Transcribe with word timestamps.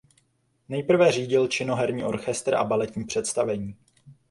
Nejprve 0.69 1.11
řídil 1.11 1.47
činoherní 1.47 2.03
orchestr 2.03 2.55
a 2.55 2.63
baletní 2.63 3.05
představení. 3.05 3.75